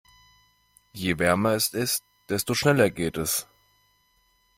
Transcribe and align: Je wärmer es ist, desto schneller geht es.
Je 0.93 1.19
wärmer 1.19 1.51
es 1.53 1.75
ist, 1.75 2.03
desto 2.27 2.55
schneller 2.55 2.89
geht 2.89 3.17
es. 3.17 3.47